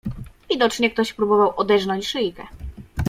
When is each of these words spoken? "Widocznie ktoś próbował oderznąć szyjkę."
"Widocznie 0.49 0.89
ktoś 0.91 1.13
próbował 1.13 1.53
oderznąć 1.55 2.07
szyjkę." 2.07 2.47